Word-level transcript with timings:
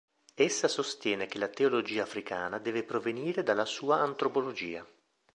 Essa 0.33 0.67
sostiene 0.67 1.27
che 1.27 1.37
la 1.37 1.47
teologia 1.47 2.01
africana 2.01 2.57
deve 2.57 2.83
provenire 2.83 3.43
dalla 3.43 3.65
sua 3.65 3.97
antropologia. 3.99 4.83